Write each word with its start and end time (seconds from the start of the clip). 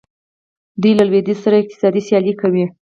دوی 0.81 0.93
له 0.97 1.03
لویدیځ 1.09 1.37
سره 1.45 1.55
اقتصادي 1.61 2.01
سیالي 2.07 2.33
کوي. 2.41 2.65